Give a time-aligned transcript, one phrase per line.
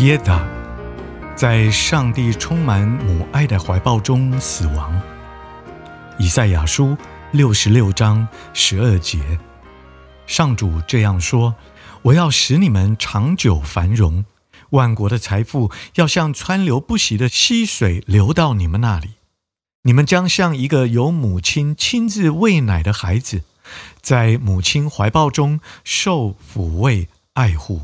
[0.00, 0.46] 别打，
[1.34, 5.02] 在上帝充满母爱的怀抱中死亡。
[6.20, 6.96] 以赛亚书
[7.32, 9.18] 六十六章十二节，
[10.24, 11.56] 上主这样说
[12.02, 14.24] ：“我要使你们长久繁荣，
[14.70, 19.14] 万国的财富要像川流不息的溪水流到你们那里。
[19.82, 23.42] 你们将像一个由母亲亲自喂奶的孩子，
[24.00, 27.82] 在母亲怀抱中受抚慰爱护。”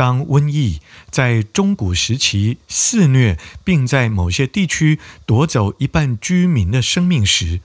[0.00, 7.60] 当瘟疫在中古时期肆虐，并在某些地区夺走一半居民的生命时，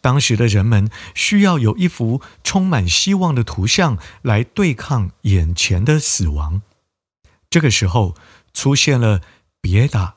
[0.00, 6.62] 当时的人们需要有一幅充满希望的图像来对抗眼前的死亡。
[7.50, 8.14] 这个时候
[8.54, 9.20] 出现了
[9.60, 10.14] “别打”，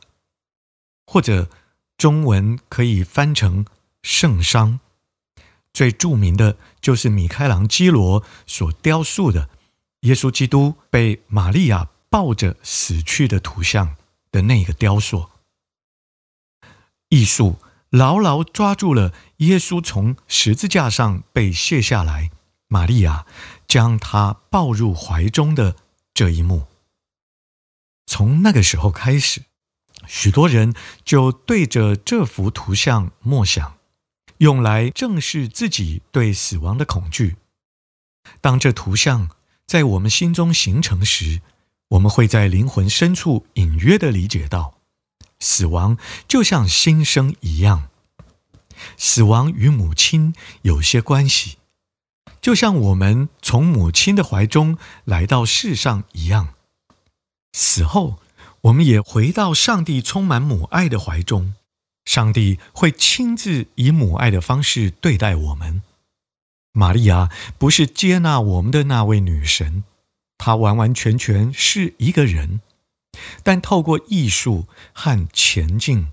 [1.08, 1.50] 或者
[1.98, 3.66] 中文可以翻成
[4.04, 4.80] “圣伤”。
[5.74, 9.50] 最著名的就是米开朗基罗所雕塑的。
[10.04, 13.96] 耶稣基督被玛利亚抱着死去的图像
[14.32, 15.30] 的那个雕塑，
[17.10, 17.58] 艺术
[17.90, 22.32] 牢牢抓住了耶稣从十字架上被卸下来，
[22.68, 23.26] 玛利亚
[23.68, 25.76] 将他抱入怀中的
[26.14, 26.68] 这一幕。
[28.06, 29.44] 从那个时候开始，
[30.06, 30.74] 许多人
[31.06, 33.78] 就对着这幅图像默想，
[34.40, 37.38] 用来正视自己对死亡的恐惧。
[38.42, 39.30] 当这图像
[39.66, 41.42] 在我们心中形成时，
[41.90, 44.80] 我们会在灵魂深处隐约地理解到，
[45.40, 45.98] 死亡
[46.28, 47.90] 就像新生一样。
[48.98, 51.58] 死亡与母亲有些关系，
[52.42, 56.56] 就像我们从母亲的怀中来到世上一样。
[57.54, 58.20] 死后，
[58.62, 61.54] 我们也回到上帝充满母爱的怀中，
[62.06, 65.84] 上帝会亲自以母爱的方式对待我们。
[66.74, 67.30] 玛利亚
[67.60, 69.84] 不是接纳我们的那位女神，
[70.40, 72.62] 她完完全全是一个人，
[73.44, 76.08] 但透过艺术和前进，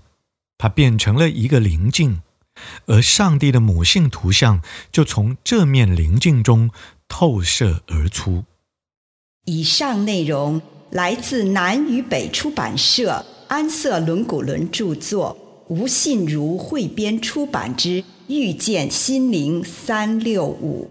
[0.59, 2.21] 她变成了一个灵境，
[2.85, 4.61] 而上帝的母性图像
[4.91, 6.69] 就从这面灵镜中
[7.07, 8.45] 透射而出。
[9.45, 10.61] 以上内容
[10.91, 15.35] 来自南与北出版社安瑟伦古伦著作，
[15.71, 18.03] 吴信如汇编出版之。
[18.27, 20.89] 遇见心灵三六五。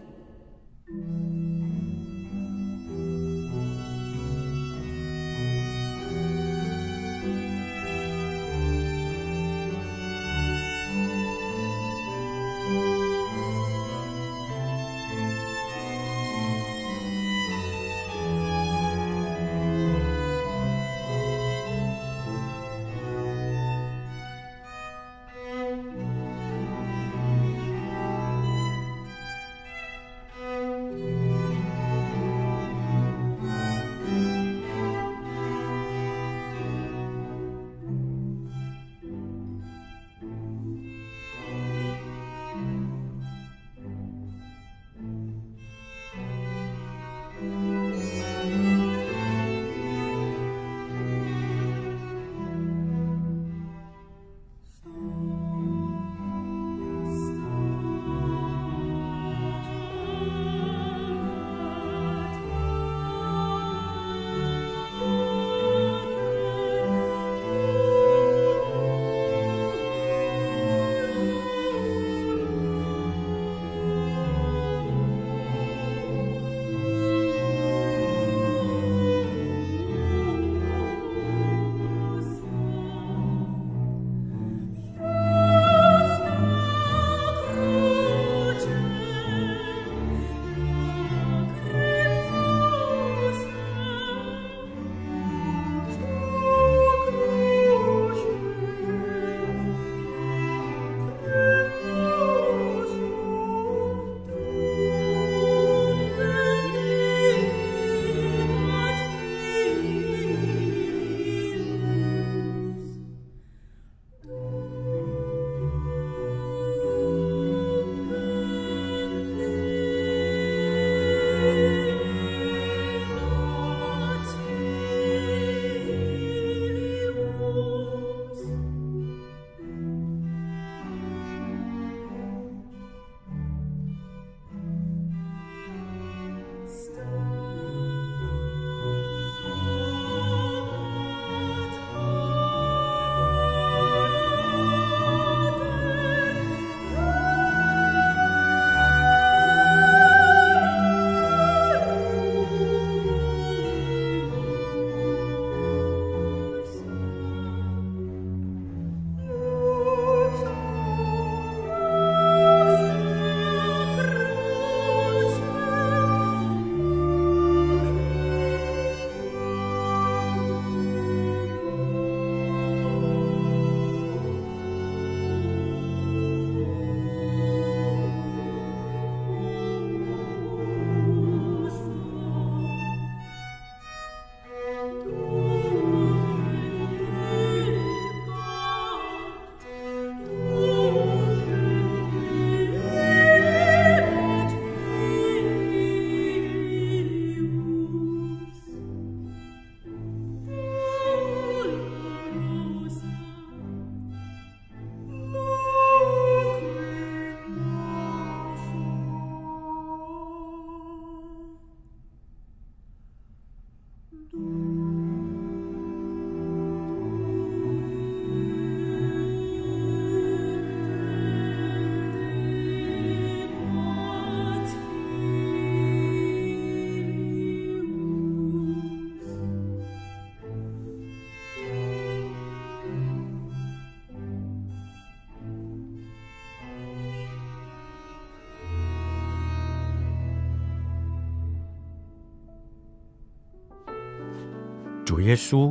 [245.21, 245.71] 主耶稣，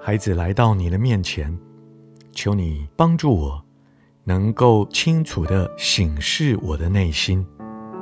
[0.00, 1.56] 孩子来到你的面前，
[2.32, 3.64] 求你帮助我，
[4.24, 7.46] 能够清楚地省视我的内心。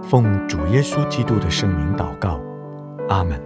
[0.00, 2.40] 奉主耶稣基督的圣名祷告，
[3.10, 3.38] 阿门。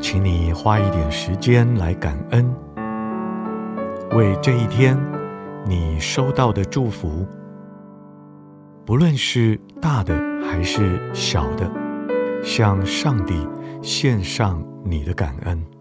[0.00, 2.50] 请你花一点时间来感恩，
[4.12, 4.98] 为这一天
[5.66, 7.26] 你收到的祝福，
[8.86, 11.70] 不论是大的还是小的，
[12.42, 13.34] 向上帝
[13.82, 15.71] 献上你的感恩。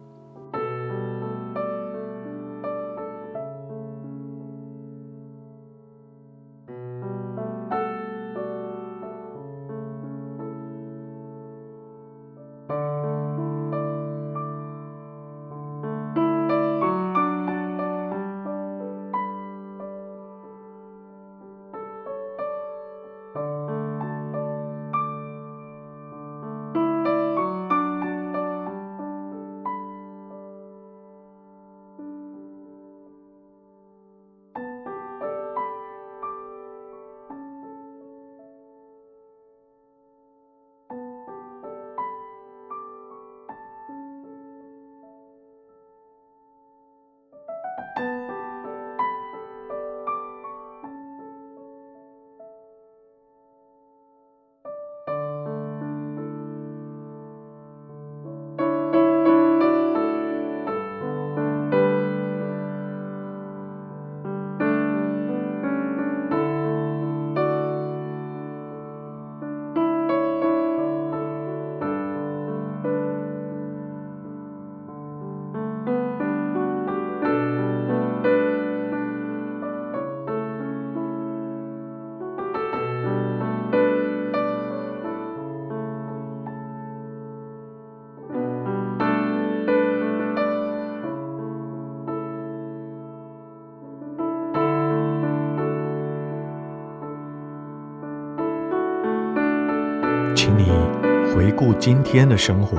[101.81, 102.77] 今天的生活，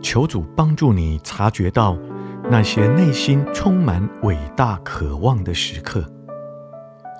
[0.00, 1.94] 求主帮助你察觉到
[2.50, 6.02] 那些内心充满伟大渴望的时刻。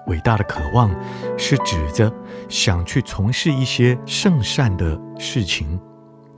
[0.07, 0.91] 伟大的渴望
[1.37, 2.11] 是指着
[2.49, 5.79] 想去从事一些圣善的事情，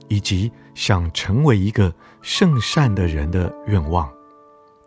[0.09, 4.11] 以及想成为一个圣善的人的愿望。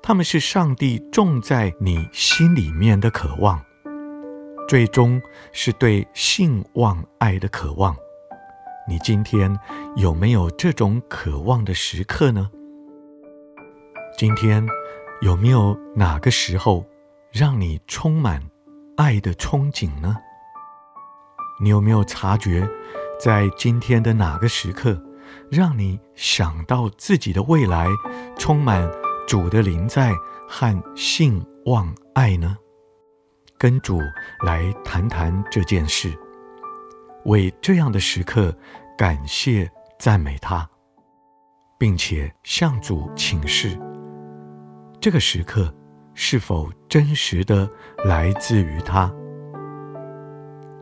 [0.02, 3.58] 他们是上帝种在你心里面的渴望。
[4.68, 5.18] 最终
[5.52, 7.96] 是对性望爱的渴望。
[8.88, 9.58] 你今天
[9.96, 12.48] 有没有这种渴望的时刻呢？
[14.16, 14.64] 今天
[15.20, 16.86] 有没有哪个时候
[17.32, 18.40] 让你充满
[18.96, 20.16] 爱的憧憬呢？
[21.60, 22.68] 你有没有察觉，
[23.18, 25.02] 在今天的哪个时刻，
[25.50, 27.88] 让你想到自己的未来
[28.38, 28.88] 充满
[29.26, 30.12] 主的临在
[30.48, 32.56] 和信望爱呢？
[33.58, 33.98] 跟主
[34.44, 36.16] 来谈谈这件事，
[37.26, 38.56] 为这样的时刻
[38.96, 40.68] 感谢赞美他，
[41.76, 43.78] 并且向主请示，
[45.00, 45.72] 这个时刻
[46.14, 47.68] 是否真实的
[48.04, 49.12] 来自于他。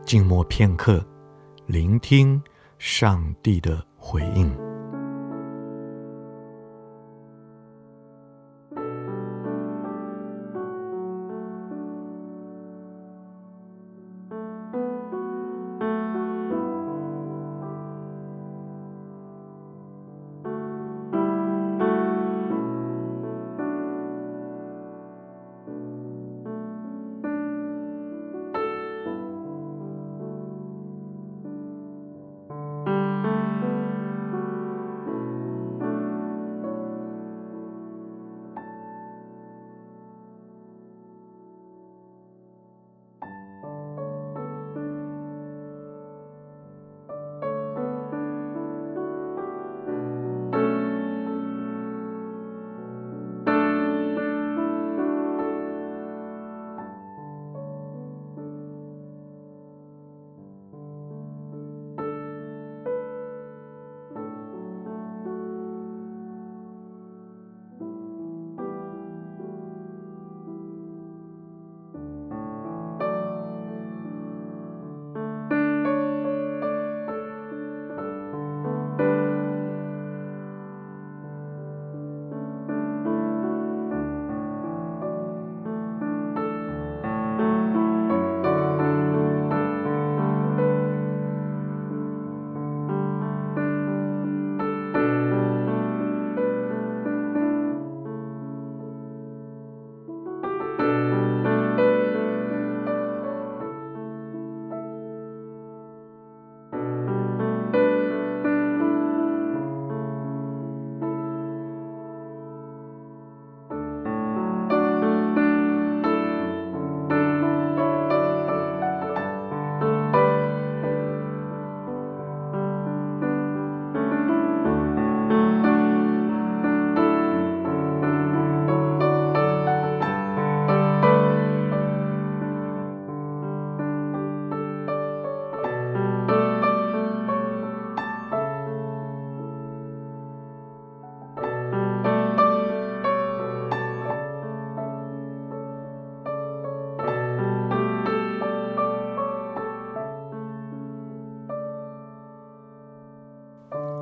[0.05, 1.03] 静默片刻，
[1.65, 2.41] 聆听
[2.77, 4.64] 上帝的回应。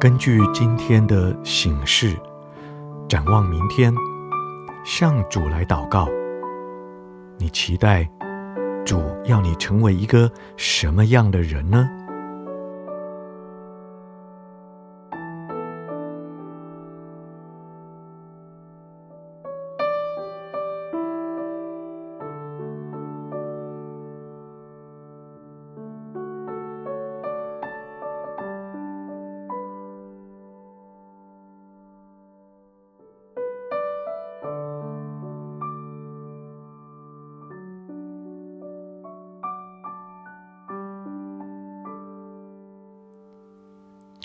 [0.04, 2.14] 根据今天的醒示，
[3.08, 3.96] 展望明天，
[4.84, 6.10] 向主来祷告。
[7.38, 8.06] 你期待
[8.86, 11.90] 主要你成为一个什么样的人呢？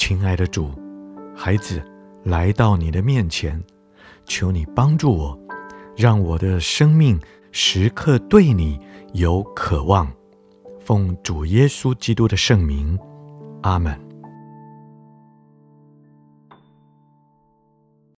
[0.08, 0.70] 亲爱的主，
[1.36, 1.82] 孩子
[2.24, 3.62] 来到你的面前，
[4.24, 5.38] 求你帮助我，
[5.94, 7.20] 让我的生命
[7.52, 8.80] 时刻对你
[9.12, 10.10] 有渴望。
[10.80, 12.98] 奉主耶稣基督的圣名，
[13.60, 14.07] 阿门。